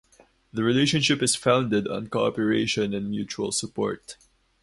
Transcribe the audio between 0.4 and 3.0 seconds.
The relationship is founded on cooperation